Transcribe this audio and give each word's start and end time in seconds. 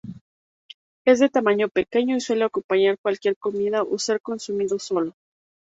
Es 1.05 1.19
de 1.19 1.29
tamaño 1.29 1.69
pequeño 1.69 2.15
y 2.15 2.21
suele 2.21 2.45
acompañar 2.45 2.97
cualquier 2.97 3.37
comida 3.37 3.83
o 3.83 3.99
ser 3.99 4.19
consumido 4.19 4.79
solo. 4.79 5.13